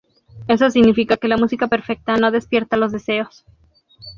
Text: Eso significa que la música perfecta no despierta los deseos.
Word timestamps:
Eso 0.47 0.67
significa 0.71 1.15
que 1.15 1.27
la 1.27 1.37
música 1.37 1.67
perfecta 1.67 2.17
no 2.17 2.31
despierta 2.31 2.75
los 2.75 2.91
deseos. 2.91 3.45